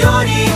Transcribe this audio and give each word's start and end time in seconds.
Signori. 0.00 0.49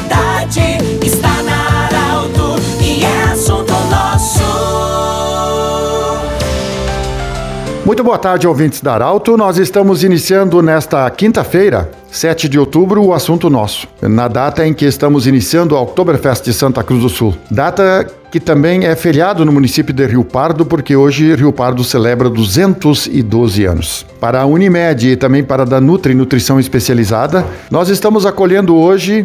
Muito 7.95 8.03
boa 8.03 8.19
tarde, 8.19 8.45
ouvintes 8.49 8.81
da 8.81 8.95
Arauto. 8.95 9.37
Nós 9.37 9.57
estamos 9.57 10.03
iniciando 10.03 10.61
nesta 10.61 11.09
quinta-feira, 11.11 11.89
7 12.11 12.49
de 12.49 12.59
outubro, 12.59 13.01
o 13.01 13.15
assunto 13.15 13.49
nosso. 13.49 13.87
Na 14.03 14.27
data 14.27 14.67
em 14.67 14.75
que 14.75 14.85
estamos 14.85 15.29
iniciando 15.29 15.77
a 15.77 15.81
Oktoberfest 15.81 16.45
de 16.45 16.53
Santa 16.53 16.83
Cruz 16.83 17.03
do 17.03 17.09
Sul. 17.09 17.37
Data 17.49 18.05
que 18.33 18.41
também 18.41 18.85
é 18.85 18.97
feriado 18.97 19.45
no 19.45 19.53
município 19.53 19.95
de 19.95 20.05
Rio 20.07 20.25
Pardo, 20.25 20.67
porque 20.67 20.97
hoje 20.97 21.37
Rio 21.37 21.53
Pardo 21.53 21.85
celebra 21.85 22.29
212 22.29 23.65
anos. 23.65 24.05
Para 24.19 24.41
a 24.41 24.45
Unimed 24.45 25.11
e 25.11 25.15
também 25.15 25.45
para 25.45 25.63
a 25.63 25.67
da 25.67 25.81
Nutri 25.81 26.17
Nutrição 26.17 26.59
Especializada, 26.59 27.47
nós 27.71 27.89
estamos 27.89 28.27
acolhendo 28.27 28.75
hoje 28.75 29.25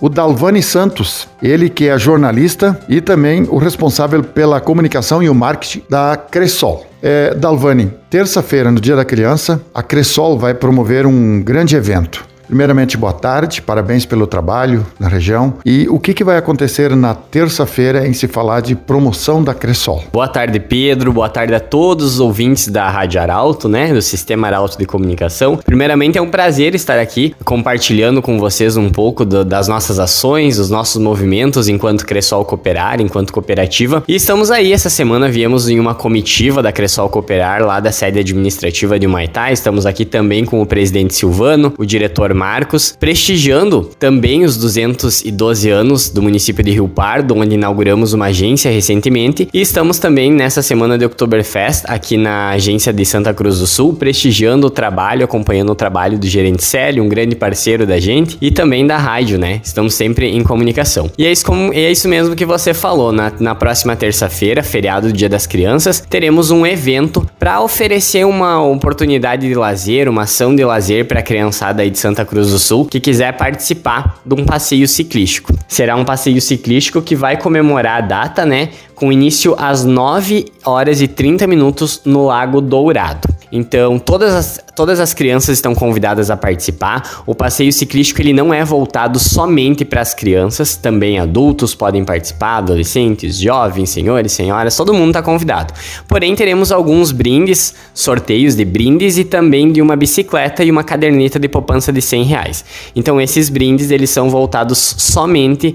o 0.00 0.08
Dalvani 0.08 0.62
Santos, 0.62 1.28
ele 1.42 1.68
que 1.68 1.88
é 1.88 1.98
jornalista 1.98 2.78
e 2.88 3.00
também 3.00 3.46
o 3.48 3.58
responsável 3.58 4.22
pela 4.22 4.60
comunicação 4.60 5.22
e 5.22 5.28
o 5.28 5.34
marketing 5.34 5.82
da 5.88 6.16
Cressol. 6.16 6.86
É, 7.02 7.34
Dalvani, 7.34 7.92
terça-feira, 8.08 8.70
no 8.70 8.80
Dia 8.80 8.96
da 8.96 9.04
Criança, 9.04 9.60
a 9.74 9.82
Cressol 9.82 10.38
vai 10.38 10.54
promover 10.54 11.06
um 11.06 11.42
grande 11.42 11.76
evento. 11.76 12.24
Primeiramente, 12.46 12.96
boa 12.96 13.12
tarde, 13.12 13.62
parabéns 13.62 14.04
pelo 14.04 14.26
trabalho 14.26 14.86
na 14.98 15.08
região. 15.08 15.54
E 15.64 15.86
o 15.88 15.98
que, 15.98 16.12
que 16.12 16.22
vai 16.22 16.36
acontecer 16.36 16.94
na 16.94 17.14
terça-feira 17.14 18.06
em 18.06 18.12
se 18.12 18.28
falar 18.28 18.60
de 18.60 18.74
promoção 18.74 19.42
da 19.42 19.54
Cressol? 19.54 20.04
Boa 20.12 20.28
tarde, 20.28 20.60
Pedro. 20.60 21.12
Boa 21.12 21.28
tarde 21.28 21.54
a 21.54 21.60
todos 21.60 22.14
os 22.14 22.20
ouvintes 22.20 22.68
da 22.68 22.88
Rádio 22.90 23.20
Arauto, 23.20 23.68
né? 23.68 23.92
Do 23.92 24.02
Sistema 24.02 24.46
Arauto 24.46 24.78
de 24.78 24.84
Comunicação. 24.84 25.56
Primeiramente, 25.56 26.18
é 26.18 26.22
um 26.22 26.30
prazer 26.30 26.74
estar 26.74 26.98
aqui 26.98 27.34
compartilhando 27.44 28.20
com 28.20 28.38
vocês 28.38 28.76
um 28.76 28.90
pouco 28.90 29.24
do, 29.24 29.44
das 29.44 29.66
nossas 29.66 29.98
ações, 29.98 30.58
dos 30.58 30.68
nossos 30.68 31.00
movimentos 31.00 31.68
enquanto 31.68 32.04
Cressol 32.04 32.44
Cooperar, 32.44 33.00
enquanto 33.00 33.32
cooperativa. 33.32 34.04
E 34.06 34.16
estamos 34.16 34.50
aí, 34.50 34.72
essa 34.72 34.90
semana 34.90 35.28
viemos 35.28 35.68
em 35.68 35.80
uma 35.80 35.94
comitiva 35.94 36.62
da 36.62 36.72
Cressol 36.72 37.08
Cooperar, 37.08 37.64
lá 37.64 37.80
da 37.80 37.90
sede 37.90 38.18
administrativa 38.18 38.98
de 38.98 39.06
Humaitá. 39.06 39.50
Estamos 39.50 39.86
aqui 39.86 40.04
também 40.04 40.44
com 40.44 40.60
o 40.60 40.66
presidente 40.66 41.14
Silvano, 41.14 41.72
o 41.78 41.86
diretor 41.86 42.33
Marcos, 42.34 42.94
prestigiando 42.98 43.90
também 43.98 44.44
os 44.44 44.56
212 44.56 45.70
anos 45.70 46.10
do 46.10 46.20
município 46.20 46.64
de 46.64 46.72
Rio 46.72 46.88
Pardo, 46.88 47.36
onde 47.36 47.54
inauguramos 47.54 48.12
uma 48.12 48.26
agência 48.26 48.70
recentemente, 48.70 49.48
e 49.52 49.60
estamos 49.60 49.98
também 49.98 50.32
nessa 50.32 50.62
semana 50.62 50.98
de 50.98 51.04
Oktoberfest 51.04 51.84
aqui 51.86 52.16
na 52.16 52.50
agência 52.50 52.92
de 52.92 53.04
Santa 53.04 53.32
Cruz 53.32 53.58
do 53.60 53.66
Sul, 53.66 53.94
prestigiando 53.94 54.66
o 54.66 54.70
trabalho, 54.70 55.24
acompanhando 55.24 55.70
o 55.70 55.74
trabalho 55.74 56.18
do 56.18 56.26
gerente 56.26 56.64
Célio, 56.64 57.02
um 57.02 57.08
grande 57.08 57.36
parceiro 57.36 57.86
da 57.86 57.98
gente, 57.98 58.36
e 58.40 58.50
também 58.50 58.86
da 58.86 58.98
rádio, 58.98 59.38
né? 59.38 59.60
Estamos 59.62 59.94
sempre 59.94 60.28
em 60.28 60.42
comunicação. 60.42 61.10
E 61.16 61.26
é 61.26 61.32
isso, 61.32 61.44
como, 61.44 61.72
é 61.72 61.90
isso 61.90 62.08
mesmo 62.08 62.34
que 62.34 62.44
você 62.44 62.74
falou, 62.74 63.12
na, 63.12 63.32
na 63.38 63.54
próxima 63.54 63.94
terça-feira, 63.94 64.62
feriado 64.62 65.08
do 65.08 65.12
Dia 65.12 65.28
das 65.28 65.46
Crianças, 65.46 66.00
teremos 66.00 66.50
um 66.50 66.66
evento 66.66 67.26
para 67.38 67.60
oferecer 67.60 68.26
uma 68.26 68.62
oportunidade 68.62 69.46
de 69.46 69.54
lazer, 69.54 70.08
uma 70.08 70.22
ação 70.22 70.54
de 70.54 70.64
lazer 70.64 71.06
para 71.06 71.20
a 71.20 71.22
criançada 71.22 71.82
aí 71.82 71.90
de 71.90 71.98
Santa 71.98 72.23
Cruz 72.24 72.50
do 72.50 72.58
Sul 72.58 72.84
que 72.84 73.00
quiser 73.00 73.36
participar 73.36 74.20
de 74.24 74.34
um 74.34 74.44
passeio 74.44 74.86
ciclístico. 74.88 75.52
Será 75.68 75.96
um 75.96 76.04
passeio 76.04 76.40
ciclístico 76.40 77.02
que 77.02 77.16
vai 77.16 77.36
comemorar 77.36 77.98
a 77.98 78.06
data, 78.06 78.46
né? 78.46 78.70
Com 78.94 79.12
início 79.12 79.54
às 79.58 79.84
9 79.84 80.46
horas 80.64 81.00
e 81.00 81.08
30 81.08 81.46
minutos 81.46 82.00
no 82.04 82.26
Lago 82.26 82.60
Dourado. 82.60 83.28
Então, 83.50 83.98
todas 83.98 84.34
as, 84.34 84.63
todas 84.74 85.00
as 85.00 85.14
crianças 85.14 85.58
estão 85.58 85.74
convidadas 85.74 86.30
a 86.30 86.36
participar. 86.36 87.22
O 87.26 87.34
passeio 87.34 87.72
ciclístico 87.72 88.20
ele 88.20 88.32
não 88.32 88.52
é 88.52 88.64
voltado 88.64 89.18
somente 89.18 89.84
para 89.84 90.00
as 90.00 90.14
crianças, 90.14 90.76
também 90.76 91.18
adultos 91.18 91.74
podem 91.74 92.04
participar, 92.04 92.58
adolescentes, 92.58 93.38
jovens, 93.38 93.90
senhores, 93.90 94.32
senhoras, 94.32 94.76
todo 94.76 94.94
mundo 94.94 95.08
está 95.08 95.22
convidado. 95.22 95.72
Porém, 96.08 96.34
teremos 96.34 96.72
alguns 96.72 97.12
brindes, 97.12 97.74
sorteios 97.92 98.54
de 98.54 98.64
brindes 98.64 99.18
e 99.18 99.24
também 99.24 99.70
de 99.70 99.80
uma 99.80 99.96
bicicleta 99.96 100.64
e 100.64 100.70
uma 100.70 100.84
caderneta 100.84 101.38
de 101.38 101.48
poupança 101.48 101.92
de 101.92 102.02
100 102.02 102.22
reais. 102.24 102.64
Então, 102.94 103.20
esses 103.20 103.48
brindes 103.48 103.90
eles 103.90 104.10
são 104.10 104.30
voltados 104.30 104.78
somente 104.98 105.74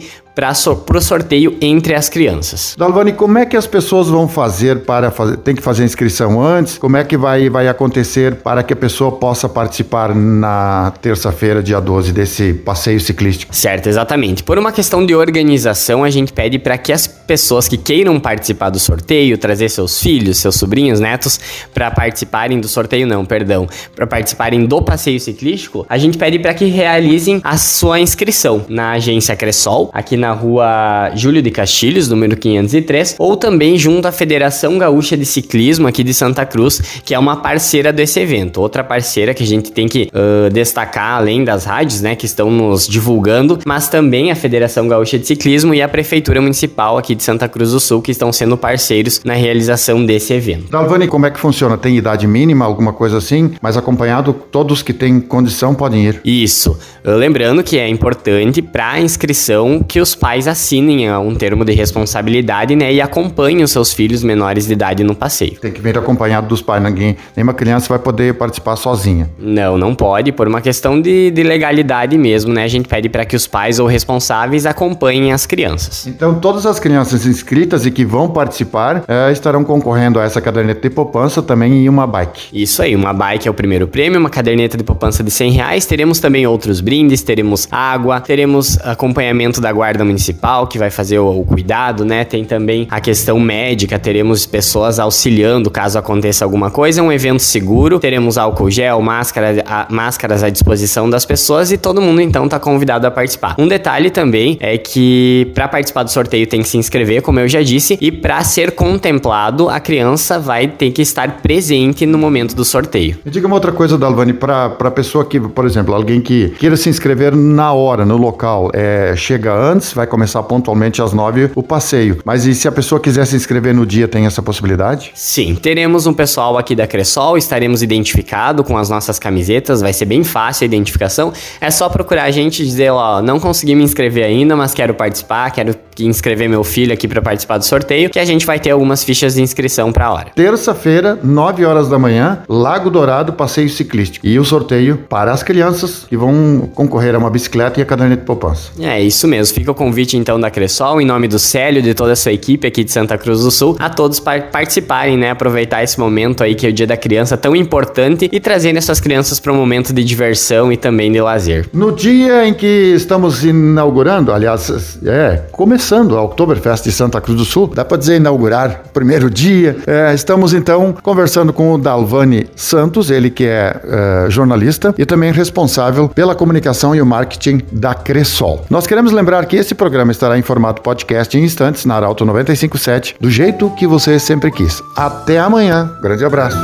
para 0.75 0.97
o 0.97 1.01
sorteio 1.01 1.57
entre 1.61 1.93
as 1.93 2.09
crianças. 2.09 2.75
Dalvani, 2.77 3.13
como 3.13 3.37
é 3.37 3.45
que 3.45 3.57
as 3.57 3.67
pessoas 3.67 4.07
vão 4.07 4.27
fazer 4.27 4.81
para 4.81 5.11
fazer? 5.11 5.37
Tem 5.37 5.55
que 5.55 5.61
fazer 5.61 5.83
inscrição 5.83 6.41
antes? 6.41 6.77
Como 6.77 6.97
é 6.97 7.03
que 7.03 7.17
vai, 7.17 7.49
vai 7.49 7.67
acontecer 7.67 8.35
para 8.35 8.63
que 8.63 8.73
a 8.73 8.75
pessoa 8.75 9.11
possa 9.11 9.49
participar 9.49 10.15
na 10.15 10.93
terça-feira, 11.01 11.61
dia 11.61 11.79
12, 11.79 12.11
desse 12.11 12.53
passeio 12.53 12.99
ciclístico? 12.99 13.55
Certo, 13.55 13.87
exatamente. 13.87 14.43
Por 14.43 14.57
uma 14.57 14.71
questão 14.71 15.05
de 15.05 15.15
organização, 15.15 16.03
a 16.03 16.09
gente 16.09 16.31
pede 16.31 16.57
para 16.57 16.77
que 16.77 16.91
as 16.91 17.07
pessoas 17.07 17.67
que 17.67 17.77
queiram 17.77 18.19
participar 18.19 18.69
do 18.69 18.79
sorteio, 18.79 19.37
trazer 19.37 19.69
seus 19.69 20.01
filhos, 20.01 20.37
seus 20.37 20.55
sobrinhos, 20.55 20.99
netos, 20.99 21.39
para 21.73 21.91
participarem 21.91 22.59
do 22.59 22.67
sorteio, 22.67 23.05
não, 23.05 23.25
perdão, 23.25 23.67
para 23.95 24.07
participarem 24.07 24.65
do 24.65 24.81
passeio 24.81 25.19
ciclístico, 25.19 25.85
a 25.89 25.97
gente 25.97 26.17
pede 26.17 26.39
para 26.39 26.53
que 26.53 26.65
realizem 26.65 27.41
a 27.43 27.57
sua 27.57 27.99
inscrição 27.99 28.65
na 28.69 28.91
agência 28.91 29.35
Cressol, 29.35 29.89
aqui 29.93 30.15
na 30.15 30.28
na 30.29 30.33
rua 30.33 31.11
Júlio 31.15 31.41
de 31.41 31.49
Castilhos, 31.49 32.07
número 32.07 32.37
503, 32.37 33.15
ou 33.17 33.35
também 33.35 33.77
junto 33.77 34.07
à 34.07 34.11
Federação 34.11 34.77
Gaúcha 34.77 35.17
de 35.17 35.25
Ciclismo 35.25 35.87
aqui 35.87 36.03
de 36.03 36.13
Santa 36.13 36.45
Cruz, 36.45 37.01
que 37.03 37.15
é 37.15 37.19
uma 37.19 37.37
parceira 37.37 37.91
desse 37.91 38.19
evento. 38.19 38.61
Outra 38.61 38.83
parceira 38.83 39.33
que 39.33 39.41
a 39.41 39.47
gente 39.47 39.71
tem 39.71 39.87
que 39.87 40.09
uh, 40.13 40.49
destacar, 40.51 41.17
além 41.17 41.43
das 41.43 41.65
rádios, 41.65 42.01
né, 42.01 42.15
que 42.15 42.27
estão 42.27 42.51
nos 42.51 42.87
divulgando, 42.87 43.59
mas 43.65 43.89
também 43.89 44.29
a 44.29 44.35
Federação 44.35 44.87
Gaúcha 44.87 45.17
de 45.17 45.25
Ciclismo 45.25 45.73
e 45.73 45.81
a 45.81 45.87
Prefeitura 45.87 46.39
Municipal 46.39 46.97
aqui 46.97 47.15
de 47.15 47.23
Santa 47.23 47.47
Cruz 47.47 47.71
do 47.71 47.79
Sul, 47.79 48.01
que 48.01 48.11
estão 48.11 48.31
sendo 48.31 48.55
parceiros 48.55 49.21
na 49.23 49.33
realização 49.33 50.05
desse 50.05 50.33
evento. 50.33 50.69
Dalvani, 50.69 51.07
como 51.07 51.25
é 51.25 51.31
que 51.31 51.39
funciona? 51.39 51.75
Tem 51.75 51.97
idade 51.97 52.27
mínima, 52.27 52.65
alguma 52.65 52.93
coisa 52.93 53.17
assim? 53.17 53.53
Mas 53.61 53.75
acompanhado, 53.75 54.33
todos 54.51 54.83
que 54.83 54.93
têm 54.93 55.19
condição 55.19 55.73
podem 55.73 56.05
ir. 56.05 56.21
Isso. 56.23 56.77
Lembrando 57.03 57.63
que 57.63 57.79
é 57.79 57.87
importante 57.87 58.61
para 58.61 58.91
a 58.91 59.01
inscrição 59.01 59.81
que 59.81 59.99
os 59.99 60.08
pais 60.15 60.47
assinem 60.47 61.07
é, 61.07 61.17
um 61.17 61.35
termo 61.35 61.63
de 61.65 61.73
responsabilidade, 61.73 62.75
né, 62.75 62.93
e 62.93 63.01
acompanhem 63.01 63.63
os 63.63 63.71
seus 63.71 63.93
filhos 63.93 64.23
menores 64.23 64.67
de 64.67 64.73
idade 64.73 65.03
no 65.03 65.15
passeio. 65.15 65.59
Tem 65.59 65.71
que 65.71 65.81
vir 65.81 65.97
acompanhado 65.97 66.47
dos 66.47 66.61
pais, 66.61 66.81
ninguém, 66.81 67.17
nenhuma 67.35 67.53
criança 67.53 67.89
vai 67.89 67.99
poder 67.99 68.33
participar 68.35 68.75
sozinha. 68.75 69.29
Não, 69.37 69.77
não 69.77 69.95
pode, 69.95 70.31
por 70.31 70.47
uma 70.47 70.61
questão 70.61 70.99
de, 70.99 71.31
de 71.31 71.43
legalidade 71.43 72.17
mesmo, 72.17 72.53
né? 72.53 72.63
A 72.63 72.67
gente 72.67 72.87
pede 72.87 73.09
para 73.09 73.25
que 73.25 73.35
os 73.35 73.47
pais 73.47 73.79
ou 73.79 73.87
responsáveis 73.87 74.65
acompanhem 74.65 75.31
as 75.31 75.45
crianças. 75.45 76.07
Então, 76.07 76.39
todas 76.39 76.65
as 76.65 76.79
crianças 76.79 77.25
inscritas 77.25 77.85
e 77.85 77.91
que 77.91 78.05
vão 78.05 78.29
participar 78.29 79.03
é, 79.07 79.31
estarão 79.31 79.63
concorrendo 79.63 80.19
a 80.19 80.23
essa 80.23 80.41
caderneta 80.41 80.81
de 80.81 80.89
poupança 80.89 81.41
também 81.41 81.83
e 81.83 81.89
uma 81.89 82.05
bike. 82.05 82.49
Isso 82.53 82.81
aí, 82.81 82.95
uma 82.95 83.13
bike 83.13 83.47
é 83.47 83.51
o 83.51 83.53
primeiro 83.53 83.87
prêmio, 83.87 84.19
uma 84.19 84.29
caderneta 84.29 84.77
de 84.77 84.83
poupança 84.83 85.23
de 85.23 85.31
100 85.31 85.51
reais. 85.51 85.85
Teremos 85.85 86.19
também 86.19 86.45
outros 86.45 86.81
brindes, 86.81 87.21
teremos 87.21 87.67
água, 87.71 88.19
teremos 88.19 88.79
acompanhamento 88.81 89.61
da 89.61 89.71
guarda 89.71 89.98
municipal 90.05 90.67
que 90.67 90.77
vai 90.77 90.89
fazer 90.89 91.19
o, 91.19 91.39
o, 91.39 91.45
cuidado, 91.45 92.05
né? 92.05 92.23
Tem 92.23 92.43
também 92.43 92.87
a 92.89 92.99
questão 92.99 93.39
médica, 93.39 93.97
teremos 93.97 94.45
pessoas 94.45 94.99
auxiliando 94.99 95.69
caso 95.69 95.97
aconteça 95.97 96.43
alguma 96.43 96.71
coisa. 96.71 96.99
É 96.99 97.03
um 97.03 97.11
evento 97.11 97.41
seguro, 97.41 97.99
teremos 97.99 98.37
álcool 98.37 98.69
gel, 98.69 99.01
máscara, 99.01 99.63
a, 99.65 99.87
máscaras 99.89 100.43
à 100.43 100.49
disposição 100.49 101.09
das 101.09 101.25
pessoas 101.25 101.71
e 101.71 101.77
todo 101.77 102.01
mundo 102.01 102.21
então 102.21 102.45
está 102.45 102.59
convidado 102.59 103.05
a 103.07 103.11
participar. 103.11 103.55
Um 103.57 103.67
detalhe 103.67 104.09
também 104.09 104.57
é 104.59 104.77
que 104.77 105.51
para 105.53 105.67
participar 105.67 106.03
do 106.03 106.11
sorteio 106.11 106.47
tem 106.47 106.61
que 106.61 106.69
se 106.69 106.77
inscrever, 106.77 107.21
como 107.21 107.39
eu 107.39 107.47
já 107.47 107.61
disse, 107.61 107.97
e 108.01 108.11
para 108.11 108.43
ser 108.43 108.71
contemplado, 108.71 109.69
a 109.69 109.79
criança 109.79 110.39
vai 110.39 110.67
ter 110.67 110.91
que 110.91 111.01
estar 111.01 111.41
presente 111.41 112.05
no 112.05 112.17
momento 112.17 112.55
do 112.55 112.65
sorteio. 112.65 113.17
Me 113.23 113.31
diga 113.31 113.47
uma 113.47 113.55
outra 113.55 113.71
coisa, 113.71 113.97
Dalvani, 113.97 114.33
para 114.33 114.91
pessoa 114.91 115.25
que, 115.25 115.39
por 115.39 115.65
exemplo, 115.65 115.93
alguém 115.93 116.21
que 116.21 116.49
queira 116.59 116.75
se 116.75 116.89
inscrever 116.89 117.35
na 117.35 117.73
hora, 117.73 118.05
no 118.05 118.17
local, 118.17 118.69
é, 118.73 119.13
chega 119.15 119.53
antes, 119.53 119.88
vai 119.95 120.07
começar 120.07 120.41
pontualmente 120.43 121.01
às 121.01 121.13
nove 121.13 121.51
o 121.55 121.63
passeio. 121.63 122.19
Mas 122.25 122.45
e 122.45 122.53
se 122.53 122.67
a 122.67 122.71
pessoa 122.71 122.99
quiser 122.99 123.25
se 123.25 123.35
inscrever 123.35 123.73
no 123.73 123.85
dia, 123.85 124.07
tem 124.07 124.25
essa 124.25 124.41
possibilidade? 124.41 125.11
Sim, 125.13 125.55
teremos 125.55 126.05
um 126.05 126.13
pessoal 126.13 126.57
aqui 126.57 126.75
da 126.75 126.87
Cressol, 126.87 127.37
estaremos 127.37 127.81
identificado 127.81 128.63
com 128.63 128.77
as 128.77 128.89
nossas 128.89 129.19
camisetas, 129.19 129.81
vai 129.81 129.93
ser 129.93 130.05
bem 130.05 130.23
fácil 130.23 130.63
a 130.63 130.67
identificação. 130.67 131.33
É 131.59 131.69
só 131.71 131.89
procurar 131.89 132.23
a 132.23 132.31
gente 132.31 132.61
e 132.61 132.65
dizer, 132.65 132.91
ó, 132.91 133.21
não 133.21 133.39
consegui 133.39 133.75
me 133.75 133.83
inscrever 133.83 134.25
ainda, 134.25 134.55
mas 134.55 134.73
quero 134.73 134.93
participar, 134.93 135.51
quero 135.51 135.75
inscrever 136.05 136.49
meu 136.49 136.63
filho 136.63 136.93
aqui 136.93 137.07
para 137.07 137.21
participar 137.21 137.57
do 137.57 137.65
sorteio, 137.65 138.09
que 138.09 138.19
a 138.19 138.25
gente 138.25 138.45
vai 138.45 138.59
ter 138.59 138.71
algumas 138.71 139.03
fichas 139.03 139.35
de 139.35 139.41
inscrição 139.41 139.91
para 139.91 140.05
a 140.05 140.13
hora. 140.13 140.27
Terça-feira, 140.35 141.17
9 141.23 141.65
horas 141.65 141.89
da 141.89 141.99
manhã, 141.99 142.39
Lago 142.47 142.89
Dourado, 142.89 143.33
passeio 143.33 143.69
ciclístico. 143.69 144.25
E 144.25 144.39
o 144.39 144.45
sorteio 144.45 144.97
para 145.09 145.31
as 145.31 145.43
crianças 145.43 146.05
que 146.07 146.17
vão 146.17 146.69
concorrer 146.73 147.15
a 147.15 147.17
uma 147.17 147.29
bicicleta 147.29 147.79
e 147.79 147.83
a 147.83 147.85
caderneta 147.85 148.21
de 148.21 148.25
poupança. 148.25 148.71
É, 148.79 149.01
isso 149.01 149.27
mesmo. 149.27 149.55
Fica 149.55 149.71
o 149.71 149.75
convite 149.75 150.17
então 150.17 150.39
da 150.39 150.49
Cressol, 150.49 151.01
em 151.01 151.05
nome 151.05 151.27
do 151.27 151.39
Célio, 151.39 151.81
de 151.81 151.93
toda 151.93 152.13
a 152.13 152.15
sua 152.15 152.31
equipe 152.31 152.67
aqui 152.67 152.83
de 152.83 152.91
Santa 152.91 153.17
Cruz 153.17 153.41
do 153.41 153.51
Sul, 153.51 153.75
a 153.79 153.89
todos 153.89 154.19
par 154.19 154.49
participarem, 154.51 155.17
né? 155.17 155.31
Aproveitar 155.31 155.83
esse 155.83 155.99
momento 155.99 156.43
aí 156.43 156.55
que 156.55 156.65
é 156.65 156.69
o 156.69 156.73
Dia 156.73 156.87
da 156.87 156.97
Criança 156.97 157.37
tão 157.37 157.55
importante 157.55 158.29
e 158.31 158.39
trazendo 158.39 158.77
essas 158.77 158.99
crianças 158.99 159.39
para 159.39 159.51
um 159.51 159.55
momento 159.55 159.93
de 159.93 160.03
diversão 160.03 160.71
e 160.71 160.77
também 160.77 161.11
de 161.11 161.21
lazer. 161.21 161.67
No 161.73 161.91
dia 161.91 162.47
em 162.47 162.53
que 162.53 162.93
estamos 162.95 163.43
inaugurando, 163.43 164.31
aliás, 164.31 164.99
é, 165.05 165.43
começando 165.51 165.88
a 165.91 166.21
Oktoberfest 166.21 166.83
de 166.83 166.91
Santa 166.91 167.19
Cruz 167.19 167.37
do 167.37 167.45
Sul, 167.45 167.71
dá 167.73 167.83
para 167.83 167.97
dizer 167.97 168.17
inaugurar, 168.17 168.83
primeiro 168.93 169.29
dia, 169.29 169.77
é, 169.87 170.13
estamos 170.13 170.53
então 170.53 170.95
conversando 171.01 171.51
com 171.51 171.73
o 171.73 171.77
Dalvani 171.77 172.47
Santos, 172.55 173.09
ele 173.09 173.31
que 173.31 173.45
é, 173.45 173.81
é 173.83 174.29
jornalista 174.29 174.93
e 174.97 175.05
também 175.05 175.31
responsável 175.31 176.07
pela 176.07 176.35
comunicação 176.35 176.95
e 176.95 177.01
o 177.01 177.05
marketing 177.05 177.61
da 177.71 177.95
Cressol. 177.95 178.65
Nós 178.69 178.85
queremos 178.85 179.11
lembrar 179.11 179.45
que 179.45 179.55
esse 179.55 179.73
programa 179.73 180.11
estará 180.11 180.37
em 180.37 180.43
formato 180.43 180.81
podcast 180.83 181.35
em 181.35 181.43
instantes 181.43 181.85
na 181.85 181.95
Arauto 181.95 182.23
957, 182.23 183.15
do 183.19 183.29
jeito 183.29 183.71
que 183.71 183.87
você 183.87 184.19
sempre 184.19 184.51
quis. 184.51 184.83
Até 184.95 185.39
amanhã. 185.39 185.91
Grande 186.01 186.23
abraço. 186.23 186.57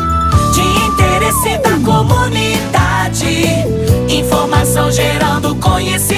De 0.54 0.62
interesse 0.62 1.58
da 1.64 1.80
comunidade. 1.84 3.26
Informação 4.08 4.92
gerando 4.92 5.56
conhecimento. 5.56 6.15